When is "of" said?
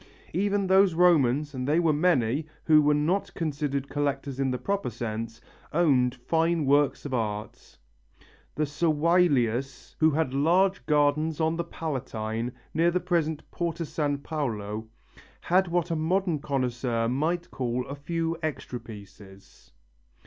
7.05-7.13